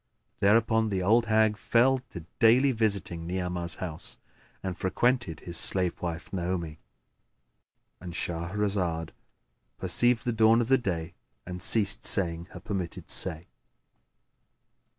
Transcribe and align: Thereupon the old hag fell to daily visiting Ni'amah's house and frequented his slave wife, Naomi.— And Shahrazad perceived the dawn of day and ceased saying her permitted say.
Thereupon 0.39 0.89
the 0.89 1.03
old 1.03 1.27
hag 1.27 1.57
fell 1.57 1.99
to 2.09 2.25
daily 2.39 2.71
visiting 2.71 3.27
Ni'amah's 3.27 3.75
house 3.75 4.17
and 4.63 4.75
frequented 4.75 5.41
his 5.41 5.57
slave 5.59 6.01
wife, 6.01 6.33
Naomi.— 6.33 6.79
And 7.99 8.11
Shahrazad 8.11 9.11
perceived 9.77 10.25
the 10.25 10.33
dawn 10.33 10.59
of 10.59 10.69
day 10.81 11.13
and 11.45 11.61
ceased 11.61 12.03
saying 12.03 12.45
her 12.45 12.59
permitted 12.59 13.11
say. 13.11 13.43